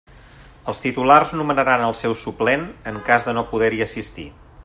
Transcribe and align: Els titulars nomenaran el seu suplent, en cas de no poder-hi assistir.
Els 0.71 0.79
titulars 0.85 1.33
nomenaran 1.41 1.85
el 1.89 1.93
seu 2.01 2.17
suplent, 2.23 2.65
en 2.93 2.99
cas 3.11 3.29
de 3.31 3.39
no 3.41 3.47
poder-hi 3.53 3.85
assistir. 3.89 4.27